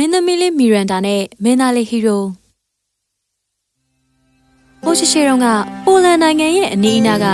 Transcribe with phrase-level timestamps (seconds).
[0.00, 2.22] မင်းသမီးလေးမီရန်ဒါနဲ့မင်းသားလေးဟီရို
[4.82, 5.46] ဟိုရှိရှိတုန်းက
[5.84, 7.26] ပိုလန်နိုင်ငံရဲ့အနီးအနားက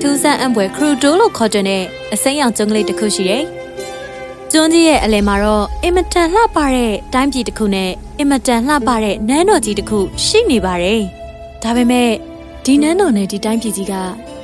[0.00, 1.82] ထူးဆန်းအံပွဲခရူတိုလို့ခေါ်တဲ့
[2.14, 3.42] အစိမ်းရောင်ကျွန်းကလေးတစ်ခုရှိတယ်။
[4.52, 11.00] ကျွန်းကြီးရဲ့အလယ်မှာတော့အင်မတန်လှပတဲ့တိုင်းပြည်တစ်ခုနဲ့အင်မတန်လှပတဲ့နန်းတော်ကြီးတစ်ခုရှိနေပါတယ်။
[11.62, 12.10] ဒါပေမဲ့
[12.64, 13.94] ဒီနန်းတော်နဲ့ဒီတိုင်းပြည်ကြီးက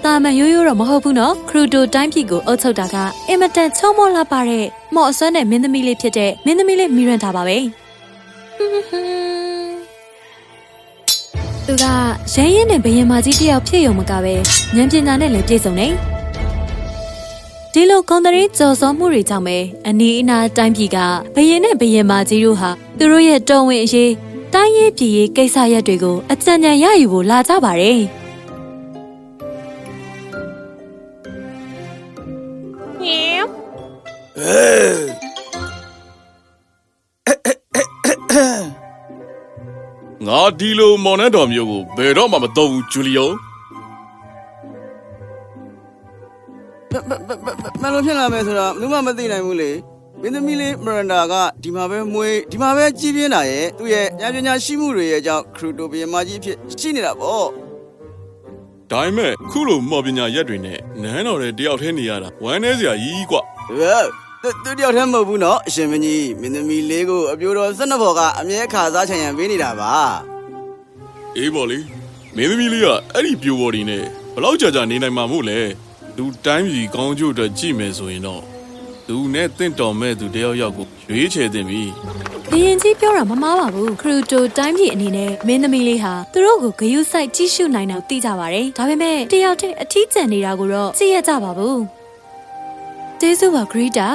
[0.04, 2.96] တာမန်ရိုးရိုးတော့မဟုတ်ဘူးနော်ခရူတိုတိုင်းပြည်ကိုအုပ်ချုပ်တာက
[3.28, 7.58] အင်မတန်ချုံမောလှပတဲ့မော့အစွမ်းနဲ့မင်းသမီးလေးဖြစ်တဲ့မင်းသမီးလေးမီရန်တာပါပဲ
[11.66, 11.84] သူက
[12.34, 14.34] ရဲရဲနဲ့ဘယင်မကြီးတယောက်ဖြစ်ရုံမကပဲ
[14.76, 15.88] ဉာဏ်ပညာနဲ့လည်းပြည့်စုံနေ
[17.72, 19.56] ဒီလိုကွန်တရီကြော်စောမှုတွေကြောင့်ပဲ
[19.88, 20.98] အနီးအနားတိုင်းပြည်က
[21.34, 24.12] ဘယင်နဲ့ဘယင်မကြီးတို့ဟာသူတို့ရဲ့တော်ဝင်အရေး
[24.54, 28.00] တိုင်းရေးပြည်ရေးကိစ္စရပ်တွေကိုအကြံဉာဏ်ရယူဖို့လာကြပါတယ်။
[40.28, 43.30] ငါဒီလိုမော်နန်းတော်မျိုးကိုဘယ်တော့မှမတော့ဘူးဂျူလီယို
[47.82, 49.70] မလို့ဖြစ်လာမယ်ဆိုတော့ဘူးမှမသိနိုင်ဘူးလေ
[50.20, 57.46] မင်းသမီးလေးမရန်ဒါကဒီမှာပဲမွေးဒီမှာပဲကြီးပြင်းတာရဲ့သူ့ရဲ့ညာပညာရှိမှုတွေရဲ့အကြောင်းခရူတိုဘီယမကြီးဖြစ်ရှိနေတာပေါ့
[58.90, 63.36] ဒါပေမဲ့ခုလိုမော်ပညာရက်တွေနဲ့နန်းတော်တဲ့တယောက်တည်းနေရတာဝမ်းနေစရာကြီးကွ
[63.78, 64.06] ဟဲ့
[64.42, 69.92] သူသူတယောက်တည်းမဟုတ်ဘူးနော်အရှင်မင်းကြီးမင်းသမီးလေးကိုအပြိုတော်၁၂ဘော်ကအမြဲခါစားချင်ရန်ပေးနေတာပါ
[71.36, 71.78] အေးပေါ့လေ
[72.36, 75.58] မင်းသမီးလေးကအဲ့ဒီပြိုပေါ်ဒီနဲ့ဘလောက်ကြာကြာနေနိုင်မှာမို့လဲ
[76.16, 78.42] လူတိုင်းပြည်ကောင်းကျိုးအတွက်ကြည့်မယ်ဆိုရင်တော့
[79.08, 81.82] သူနဲ့တင့်တော်မဲ့သူတယောက်ယောက်ကိုရွေးချယ်တင်ပြီ
[82.50, 91.80] ဘယင်ကြီးပြောတာမမားပါဘူးခရူတိုတိုင်းပြည်အနေနဲ့မင်းသမီးလေးဟာသူတို့ကိုဂယုစိုက်ကြည့်ရှုနိုင်တာသိကြပါတယ်ဒါပေမဲ့တယောက်တည်းအထီးကျန်နေတာကိုတော့သိရကြပါဘူး
[93.20, 94.08] ကျေးဇူးပါဂရီတာ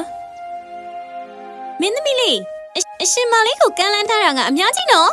[1.84, 2.40] မင်းသမီးလေး
[2.78, 5.10] အအရှင်မလေးကိုကမ်းလှမ်းထားတာကအများကြီးနော်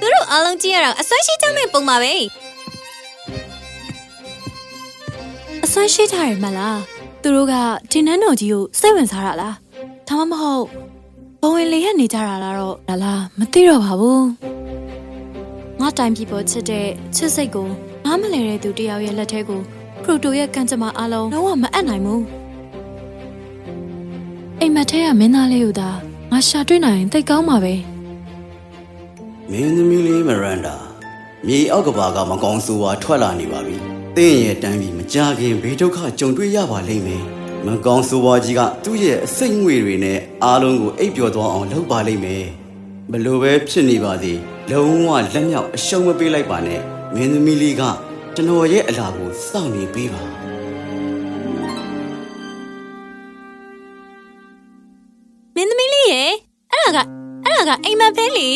[0.00, 2.12] သူတို့အားလုံးကြည့်ရတာအစွမ်းရှိကြမဲ့ပုံပါပဲ
[5.64, 6.80] အစွမ်းရှိထားရမလား
[7.22, 7.54] သူတို့က
[7.90, 9.54] ဒီနန်းတော်ကြီးကိုစိတ်ဝင်စားတာလား
[10.08, 10.64] ဒါမှမဟုတ်
[11.42, 14.26] ဘဝင်လေးရနေကြတာလားတော့လားလားမသိတော့ပါဘူး
[15.80, 16.86] ငါတိုင်ပြည်ပေါ်ချစ်တဲ့
[17.16, 17.68] ချစ်စိတ်ကို
[18.04, 19.60] နားမလဲတဲ့သူတယောက်ရဲ့လက်ထဲကို
[20.04, 22.35] ခရူတိုရဲ့ကံကြမ္မာအလုံးလုံးဝမအပ်နိုင်ဘူး
[24.60, 25.90] အိမ်မက်ထဲကမင်းသားလေးကိုသာ
[26.30, 27.74] ငါရှာတွေ့နိုင်ရင်သိတ်ကောင်းပါပဲ
[29.50, 30.76] မင်းသမီးလေးမရန်ဒါ
[31.46, 33.76] မြေအောက်ကဘာကမကောင်းဆိုးဝါထွက်လာနေပါပြီ။
[34.16, 37.22] တင်းရဲ့တန်းပြီးမကြခင်ဘေးဒုက္ခကြုံတွေ့ရပါလိမ့်မယ်။
[37.66, 42.44] မကောင်းဆိုးဝါကြီးကသူ့ရဲ့အစိတ်ငွေတွေနဲ့အားလုံးကိုအိပ်ပျော်သွားအောင်လုပ်ပါလိမ့်မယ်။
[43.12, 44.32] ဘလို့ပဲဖြစ်နေပါစေ
[44.70, 46.80] လုံးဝလက်မြောက်အရှုံးမပေးလိုက်ပါနဲ့။
[47.14, 47.82] မင်းသမီးလေးက
[48.34, 50.45] ကျွန်တော်ရဲ့အလားကိုစောင့်နေပေးပါ
[57.68, 58.50] ကအိမ်မက်ပဲလေ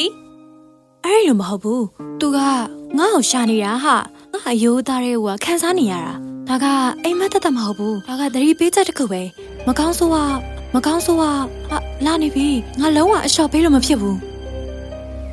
[1.04, 1.84] အဲ့လိုမဟုတ်ဘူး
[2.20, 2.38] သူက
[2.98, 3.94] ငါ့ကိုရှာနေတာဟာ
[4.32, 6.12] ငါအယိုးသားတွေကခန်းစားနေရတာ
[6.48, 6.66] ဒါက
[7.02, 9.22] အိမ်မက်သက်သက်မဟုတ်ဘူးဒါကသတိပေးချက်တစ်ခုပဲ
[9.66, 10.16] မကောင်းဆိုးက
[10.74, 11.30] မကောင်းဆိုးကဟာ
[12.04, 12.48] လာနေပြီ
[12.80, 14.18] ငါလုံးဝအလျှော့ပေးလို့မဖြစ်ဘူး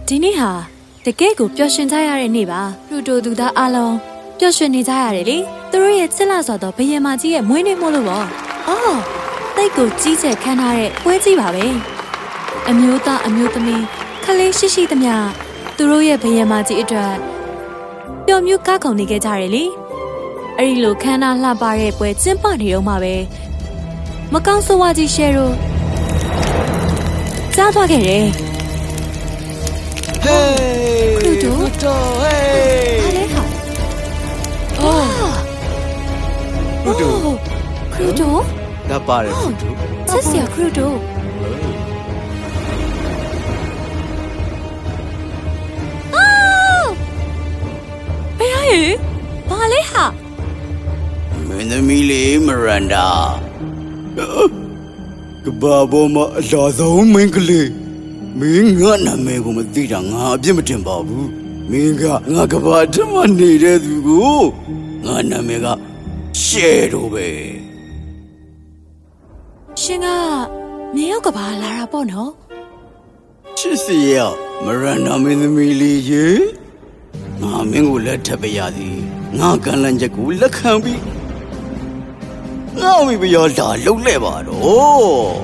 [0.07, 0.51] ဒီနေ့ဟာ
[1.05, 3.95] တကယ့်ကိုပျော်ရွှင်ကြရတဲ့နေ့ပါပလူတိုသူသားအားလုံး
[4.39, 5.37] ပျော်ရွှင်နေကြရတယ်လေ
[5.71, 8.25] သူတို့ရဲ့ချစ်လာစွာသောဘယင်မကြီးရဲ့မွေးနေ့မို့လို့ပေါ့
[8.67, 8.99] အော်
[9.55, 11.96] တိတ်ကိုကြီးကျယ်ခမ်းထားတဲ့ပွဲကြီးပါပဲ
[12.69, 13.83] အမျိုးသားအမျိုးသမီး
[14.23, 15.13] ခလေးရှိရှိသမျှ
[15.75, 17.13] သူတို့ရဲ့ဘယံမကြီးအတွက်
[18.25, 19.63] ပျော်မြူးကားခုန်နေခဲ့ကြတယ်လေ
[20.57, 23.15] အဲ့ဒီလိုခမ်းနားလှပတဲ့ပွဲကျင်းပနေတော့မှပဲ
[24.33, 25.51] မကောင်းဆိုးဝါးကြီးရှယ်ရို
[27.55, 28.25] ကြားသွားခဲ့တယ်။
[30.23, 32.35] ဟေးခရူတိုခရူတိုဟေ
[32.93, 33.43] ဘားလဲဟာ
[34.79, 35.07] အော်
[36.83, 37.13] ခရူတို
[37.93, 38.35] ခရူတို
[38.89, 39.71] ဒါပါတယ်ခရူတို
[40.09, 40.91] ချစ်စရာခရူတို
[48.67, 48.83] ဟာရေ
[49.49, 50.03] ဘာလဲဟာ
[51.47, 53.09] မင်းသမီးလေးမရန်ဒါ
[55.43, 57.69] ကဘာဘောမအလာဆုံးမင်းကလေး
[58.39, 61.29] မင်းငါနာမည်ကိုမသိတာငါအပြစ်မတင်ပါဘူး
[61.69, 62.03] မင်းက
[62.33, 64.39] ငါကဘာတမနေတဲ့သူကို
[65.05, 65.67] ငါနာမည်က
[66.43, 67.27] ရှဲတော့ပဲ
[69.81, 70.07] ရှင်က
[70.93, 72.31] မြေရောက်ကဘာလာတာပေါ့နော်
[73.57, 74.15] ချစ်စီရ
[74.63, 76.27] မရန်ဒါမင်းသမီးလေးရေ
[77.41, 78.97] ငါမင်းကိုလက်ထပ်ပြရသည်
[79.39, 81.01] ငါကံလန့်ချက်ကိုလက်ခံပြီး
[82.81, 85.37] ငါမိဖုရားလာလှုပ်လဲပါတော့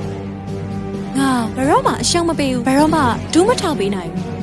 [1.18, 3.02] ငါဘယ်တော့မှအရှောင်မပေးဘူးဘယ်တော့မှ
[3.32, 4.34] ဒူးမထောက်ပေးနိုင်ဘူး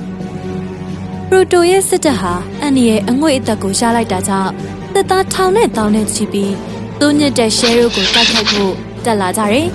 [1.29, 4.51] ပရိုတိုရဲ့စစ်တပ်ဟာအန်နီရဲ့အငွေ့အသက်ကိုရှားလိုက်တာကြောင့်
[4.93, 6.53] တပ်သားထောင်နဲ့တောင်းနဲ့ချီပြီး
[6.99, 8.73] သူညစ်တဲ့ရှဲရိုးကိုတိုက်ခိုက်ဖို့
[9.05, 9.67] တက်လာကြတယ်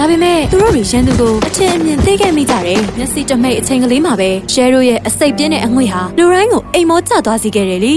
[0.00, 7.94] ဒါဒါပေမဲ့သူတို့တွေရန်သူကိုအချင်းအမြင်သိခဲ့မိကြတယ်မျက်စိတမိတ်အချိန်ကလေးမှာပဲရှယ်ရိုရဲ့အစိတ်ပြင်းတဲ့အငွေ့ဟာလူတိုင်းကိုအိမ်မောကျသွားစေခဲ့တယ်လေ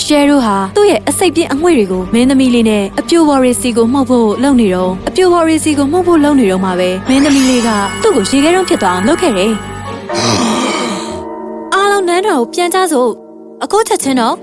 [0.00, 7.68] ရှယ်ရိုဟာသူ့ရဲ့အစိတ်ပြင်းအငွေ့တွေကိုမင်းသမီးလေးနဲ့အပြိုဝေါ်ရီစီကိုမှုတ်ဖို့လုပ်နေတော့အပြိုဝေါ်ရီစီကိုမှုတ်ဖို့လုပ်နေတော့မှပဲမင်းသမီးလေးက
[8.02, 9.52] သူ့ကိုရေခဲတုံးဖြစ်သွားအောင်လုပ်ခဲ့တယ်
[11.74, 13.10] အားလုံးနန်းတော်ကိုပြန်ကြစို့
[13.64, 14.36] အခုချက်ချင်းတော့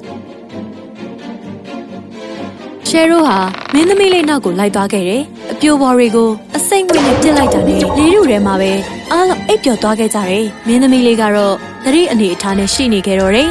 [2.90, 3.38] ရှယ်ရိုဟာ
[3.74, 5.35] မင်းသမီးလေးနောက်ကိုလိုက်သွားခဲ့တယ်။အ
[5.66, 8.72] ပြိုပေါ်တွေကိုအစိမ့်ငွေနဲ့ပြစ်လိုက်တာနဲ့လေးရုထဲမှာပဲ
[9.12, 13.50] အားလုံးအိပ်ပျော်သွားခဲ့ကြတယ်။မင်းသမီးလေးကတော့သတိအနေအထားနဲ့ရှိနေခဲ့တော့တယ်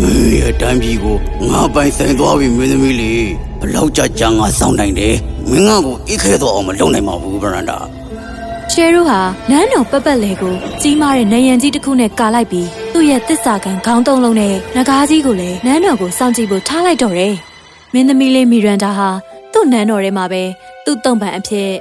[0.00, 1.16] မင်းရဲ့တမ်းပြည်ကို
[1.50, 3.24] ငါပိုင်ဆိုင်သွားပြီမင်းသမီးလေး
[3.60, 5.16] ဘလောက်ကြာကြာငါစောင့်နိုင်တယ်
[5.50, 7.78] မင်းငါကိုအိတ်ခဲတော့အောင်မလုပ်နိုင်ပါဘူးဗရန်ဒါ။
[8.72, 9.20] ရှယ်ရိုဟာ
[9.50, 17.36] နန်းတော်ပတ်ပတ်လေကိုကြီးမားတဲ့နယံကြီးတစ်ခုနဲ့ကာလိုက်ပြီးသူ့ရဲ့တစ္ဆာကန်ခေါင်းတုံးလုံးနဲ့ငကားကြီးကိုလည်းနန်းတော်ကိုစောင့်ကြည့်ဖို့ထားလိုက်တော့တယ်။
[17.92, 19.08] မင်းသမီးလေးမီရန်ဒါဟာ
[19.52, 20.42] သူ့နန်းတော်ထဲမှာပဲ
[20.84, 21.72] သူ့တုံပံအဖြစ်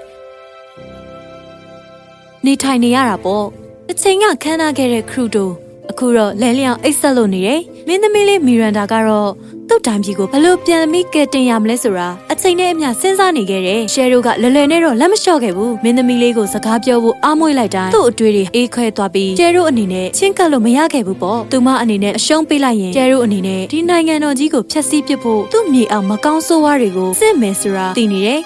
[2.46, 3.46] နေထိုင်နေရတာပေါ့။
[3.88, 5.50] တစ်ချိန်ကခန်းနာခဲ့တဲ့ခရူတို
[5.90, 9.32] အခုတော့လဲလျောင်အိတ်ဆက်လို့နေတယ်။မင်းသမီးလေးမီရန်ဒါကတော့
[9.70, 28.40] သူ့တိုင်ပြည်ကိုဘယ်လို့ပြန်ပြီးကဲတင်ရမလဲဆိုတာအချိန်နဲ့အမျှစဉ်းစားနေခဲ့တယ်။ရှယ်ရိုကလွယ်လွယ်နဲ့တော့လက်မလျှော့ခဲ့ဘူး။မင်းသမီးလေးကိုစကားပြောဖို့အားမွေးလိုက်တိုင်းသူ့အတွေ့တွေအေးခွဲသွားပြီးရှယ်ရိုအနေနဲ့ချင်းကပ်လို့မရခဲ့ဘူးပေါ့။သူမအနေနဲ့အရှုံးပေးလိုက်ရင်ရှယ်ရိုအနေနဲ့ဒီနိုင်ငံတော်ကြီးကိုဖျက်ဆီးပစ်ဖို့သူ့မြေအောင်မကောင်းဆိုးဝါးတွေကိုစစ်မယ်ဆိုတာသိနေတယ်။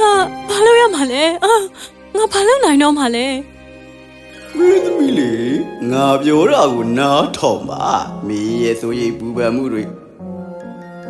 [0.00, 0.12] ငါ
[0.48, 1.54] ဘာလို့ရမှာလဲအာ
[2.16, 3.26] ငါဘာလို့နိုင်တော့မှာလဲ
[4.56, 5.59] မင်းသမီးလေး
[5.92, 7.86] ငါပြောတာကိုနားထောင်ပါ
[8.26, 9.84] မင်းရဲ့ဆိုရိတ်ပူပန်မှုတွေ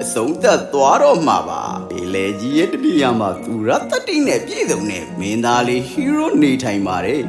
[0.02, 7.22] အဆုံးသတ်သွားတော့မှာပါပေလေကြီးရဲ့တတိယမှာသူရတတိနဲ့ပြည့်စုံတဲ့မင်းသားလေးဟီးရိုနေထိုင်ပါတယ်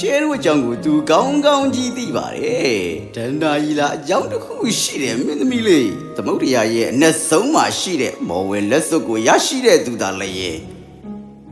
[0.00, 2.78] ချဲတို့အကြောင်းကိုသူကောင်းကောင်းကြီးသိပါတယ်
[3.16, 10.73] ဒန္တာကြီးလားအကြောင်းတစ်ခုရှိတယ်မင်းသမီးလေးသမုဒ္ဒရာရဲ့အနက်ဆုံးမှာရှိတဲ့မော်ဝဲလက်စွပ်ကိုရရှိတဲ့သူသာလည်း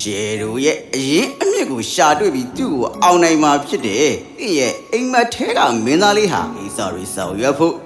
[0.03, 7.77] ရဲ့ကျဲတို့ရဲ့အရင်အမြစ်ကိုရှာတွေ့ပြီးသူ့ကိုအောင်နိုင်မှာဖြစ်တယ်။သူ့ရဲ့အိမ်မက်ထဲကမင်းသားလေးဟာအိစာရီဆောင်ရွက်ဖို့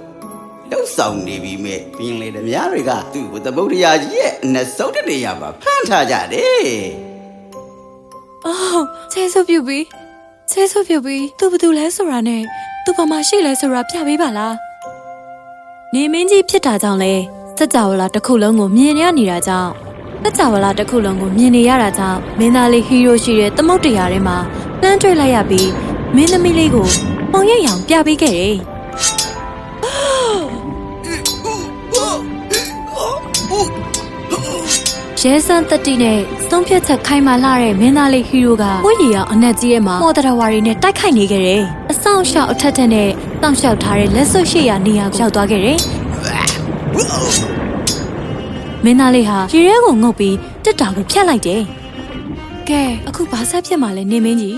[0.71, 6.71] လှုပ်ဆောင်နေပြီမဲ့ပြင်းလေဓမြတွေကသူ့ကိုသမုဒ္ဒရာကြီးရဲ့အနက်ဆုံးတဲ့နေရာမှာဖမ်းထားကြတယ်
[8.47, 9.85] အော်ဆဲဆုပ်ပြုတ်ပြီး
[10.51, 12.43] ဆဲဆုပ်ပြုတ်ပြီးသူဘာတူလဲဆိုတာနဲ့
[12.85, 14.55] သူဘာမှရှိလဲဆိုတာပြပေးပါလား
[15.95, 17.15] နေမင်းကြီးဖြစ်တာကြောင့်လဲ
[17.59, 19.86] စัจ java လာတစ်ခုလုံးကိုမြင်ရနေတာကြောင့်
[20.27, 24.37] စัจ java လာတစ်ခုလုံးကိုမြင်နေရတာကြောင့်မင်းသားလေးဟီးရိုရှိတဲ့သမုတ်တရားထဲမှာ
[24.83, 25.71] လှမ်းတွေ့လိုက်ရပြီး
[26.17, 26.89] မင်းသမီးလေးကို
[27.33, 28.57] ပုံရိပ်ရောင်ပြပေးခဲ့တယ်
[35.23, 36.19] ရဲစန်းတက်တီနဲ့
[36.51, 41.63] သုံးဖြတ်ချက်ခိုင်မာလာတဲ့မင်းသားလေးဟီးရိုကဝိရီအောင်အနက်ကြီးရဲ့မှာမော်ဒရဝါရီနဲ့တိုက်ခိုက်နေခဲ့တယ်။
[41.93, 43.09] အဆောင်ရှောက်အထက်ထက်နဲ့
[43.43, 45.79] တောင့်လျှောက်ထားတဲ့လက်စွပ်ရှိရာနေရာကိုရောက်သွားခဲ့တယ်။
[48.87, 51.63] မင်းသားလေးဟာရေရဲကိုငုတ်ပြီးတက်တာကိုဖြတ်လိုက်တယ်။
[52.69, 54.57] ကဲအခုဘာဆက်ဖြစ်မှလဲနေမင်းကြီး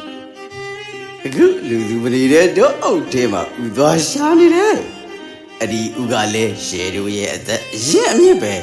[1.27, 4.77] ။အခုလူသူပရိတဲ့တော့အုတ်ထဲမှာဥသွားရှာနေတယ်။
[5.61, 8.55] အဲ့ဒီဥကလည်းရှဲတို့ရဲ့အသက်အရင်အမြင့်ပဲ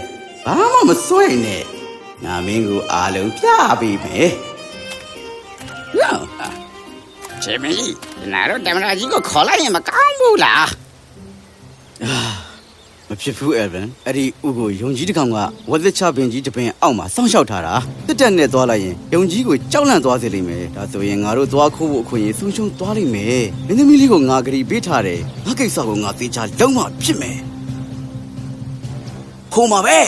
[0.46, 1.64] ဘာမှမစွဲနဲ့
[2.24, 3.48] ငါမင်းကိုအားလုံးပြ
[3.82, 4.32] ပေးမယ်။
[6.00, 6.18] ရော
[7.44, 7.74] ချေမီ
[8.34, 10.68] နာတော့တမနာကြီးကိုခေါ်လိုက်ရင်မကောင်းဘူးလား
[12.10, 12.35] မ
[13.22, 15.38] ဖြစ်ဘူးအယ်ဗန်အဲ့ဒီဥကိုယုံကြီးတစ်ကောင်က
[15.70, 17.74] ဝက်သက်ချပင်ကြီးတစ်ပင်အောက်မှာစောင့်ရှောက်ထားတာ
[18.08, 27.38] တက်တက်နဲ့သွားလိုက်ရင်ယုံကြီးကိုကြောက်လန့်သွားစေလိမ့်မယ်ဒါဆိုရင်ငါတို့သွားခိုးဖို့အခွင့်အရေးဆုံးရှုံးသွားလိမ့်မယ်မင်းသမီးလေးကိုငါဂရီပေးထားတယ်ငါကိစ္စကိုငါသေချာလုံးဝဖြစ်မယ်
[29.54, 30.00] ခိုးမှာပဲ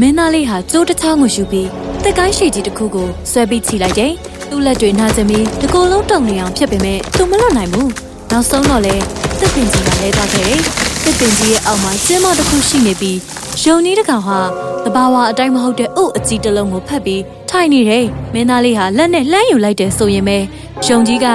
[0.00, 1.68] မင်းသားလေးဟာကျိုးတစ်ချောင်းကိုယူပြီး
[2.04, 4.12] တက်ကိုင်းရှိကြီးတစ်ခုကိုဆွဲပြီးချီလိုက်တယ်။
[4.48, 7.88] သူ့လက်တွေနှာချပြီးတကိုယ်လုံးတုံနေအောင်ဖြစ်ပေမဲ့သူမလွတ်နိုင်ဘူး။
[8.30, 8.94] နောက်ဆုံးတော့လေ
[9.40, 10.62] တစ်ပင်ကြီးကလဲသွားခဲ့တယ်။
[11.04, 13.18] တစ်ပင်ကြီးရဲ့အောက်မှာကျင်းမတစ်ခုရှိနေပြီး
[13.62, 14.38] ယုံကြီးတစ်ကောင်ဟာ
[14.84, 18.04] တဘာဝအတိုင်းမဟုတ်တဲ့အုပ်အကြီးတစ်လုံးကိုဖက်ပြီးထိုင်နေတယ်။
[18.34, 20.38] မင်းသားလေးဟာလက်နဲ့လှမ်းယူလိုက်တယ်ဆိုရင်ပဲ
[20.86, 21.26] ယုံကြီးက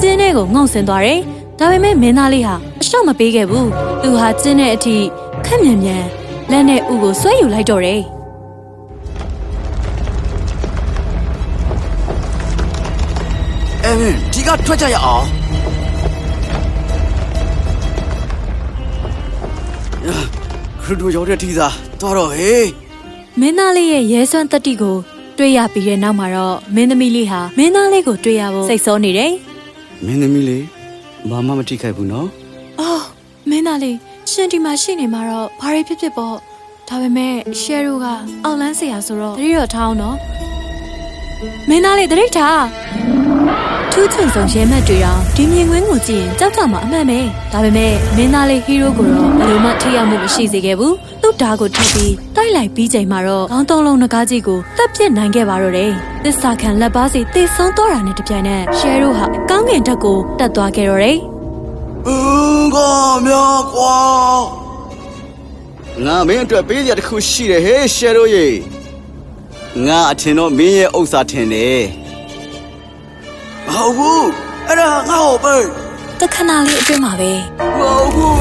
[0.00, 1.20] ကျင်းထဲကိုငုံဆင်းသွားတယ်။
[1.58, 3.68] ဒါပေမဲ့မင်းသားလေးဟာအရှော့မပေးခဲ့ဘူး။
[4.02, 4.96] သူဟာကျင်းတဲ့အထိ
[5.46, 6.04] ခက်မြန်မြန်
[6.50, 8.00] လက်နဲ့ဥကိုဆွဲယူလိုက်တော့တယ်
[13.84, 15.41] အဲဗန်ဒီကထွက်ကြရအောင်
[20.82, 21.68] ခရူဒိုရောက်တဲ့ထီသာ
[22.00, 22.68] သွားတော့ဟေး
[23.40, 24.96] မင်းသားလေးရဲ့ရဲစွမ်းတက်တီကို
[25.38, 29.32] တွေ့ရပြီးတဲ့နောက်မှာတော့မင်းသမီးလေးဟာမင်းသားလေးကိုတွေ့ရဖို့စိတ်ဆောနေတယ်
[30.04, 30.64] မင်းသမီးလေး
[31.30, 32.26] ဘာမှမထိခိုက်ဘူးနော်။
[32.80, 33.02] အော်
[33.50, 33.96] မင်းသားလေး
[34.30, 36.34] ရှင်ဒီမှာရှိနေမှာတော့ဘာတွေဖြစ်ဖြစ်ပေါ့။
[36.88, 38.06] ဒါပေမဲ့ရှယ်ရိုက
[38.44, 40.16] အောက်လန်းစရာဆိုတော့တတိတော့ထားအောင်နော်။
[41.68, 42.62] မင်းသားလေးတတိထား
[43.94, 47.18] ထူးချွန်ဆုံးရဲမက်တွေတော့ဒီမြင်ကွင်းကိုကြည့်ရင်ကြောက်ကြမှာအမှန်ပဲ။
[47.52, 55.92] ဒါပေမဲ့မင်းသားလေးဟီးရိုကိုတော့ဘယ်လိုမှထိရောက်မှုမရှိစေခဲ့ဘူး။သူဓာတ်ကိုထုတ်ပြီးတိုက်လိုက်ပြီးချိန်မှာတော့ခေါင်းသုံးလုံးငကားကြီးကိုတပ်ပစ်နိုင်ခဲ့ပါတော့တယ်။
[56.24, 61.16] သစ္စာခံလက်ပါစီတေဆုံးတော့တာနဲ့တပြိုင်နက်ရှယ်ရိုဟာကောင်းကင်ဓာတ်ကိုတက်သွားခဲ့တော့တယ်။
[62.06, 62.76] အင်းက
[63.26, 63.96] မြာကွာ
[66.04, 68.46] ငါမင်းအတွက်ပေးရတစ်ခုရှိတယ်ဟေးရှယ်ရိုရေ
[69.86, 72.01] ငါအထင်တော့မင်းရဲ့ဥစ္စာထင်တယ်
[73.72, 74.26] မဟုတ်ဘူး
[74.68, 75.64] အဲ့ဒါငါ့ကိုပေး
[76.20, 77.32] တခဏလေးအတွင်းမှာပဲ
[77.78, 78.36] မဟုတ်ဘူး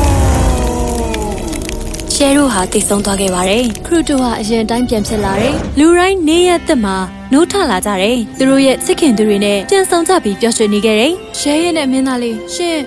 [2.13, 6.95] ရှယ်ရိုဟာတိတ်ဆုံးသွားခဲ့ပါတယ်ခရူတိုဟာအရင်တိုင်းပြန်ဖြစ်လာတယ်လူတိုင်းနေရက်သက်မှာ
[7.33, 12.77] နိုးထလာကြတယ်သူတို့ရဲ့စစ်ခင်သူတွေနဲ့ပြန်ဆောင်ကြပြီးပျော်ရွှင်နေခဲ့တယ်ရှယ်ရဲ့နဲ့မင်းသားလေးရှင်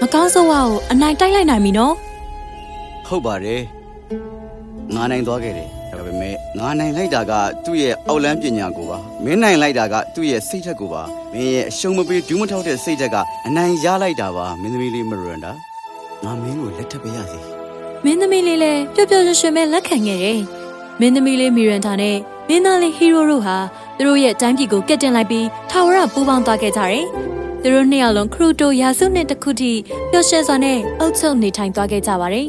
[0.00, 1.94] မကောင်းဆိုးဝါကိုအနိုင်တိုက်လိုက်နိုင်ပြီနော်
[3.08, 3.60] ဟုတ်ပါတယ်
[4.94, 5.77] ငါနိုင်သွားခဲ့တယ်ဒါပေမဲ့
[6.58, 7.32] ငါနိုင်လိုက်တာက
[7.64, 11.02] သူ့ရဲ့အောက်လန်းပညာကိုပါမင်းနိုင်လိုက်တာကသူ့ရဲ့စိတ်ဓာတ်ကိုပါ
[11.32, 13.16] မင်းရဲ့အရှုံးမပေးဒူးမထောက်တဲ့စိတ်ဓာတ်က
[13.46, 15.52] အနိုင်ရလိုက်တာပါမင်းသမီးလေးမရန်ဒါ
[16.24, 17.38] ငါမင်းကိုလက်ထပ်ပေးရစီ
[18.04, 20.40] မင်းသမီးလေးလည်းပျော်ပျော်ရွှင်ရွှင်ပဲလက်ခံခဲ့တယ်
[21.00, 22.16] မင်းသမီးလေးမီရန်တာနဲ့
[22.48, 23.56] မင်းသားလေးဟီရိုတို့ဟာ
[23.96, 27.06] သူတို့ရဲ့တိုင်းပြည်ကိုကက်တင်လိုက်ပြီးထာဝရပူးပေါင်းသွားခဲ့ကြတယ်
[27.62, 29.72] သူတို့နှစ်ယောက်လုံးခရူတိုရာစုနှစ်တစ်ခုထိ
[30.10, 32.46] ပျော်ရွှင်စွာနဲ့အုပ်ချုပ်နေထိုင်သွားခဲ့ကြပါတယ်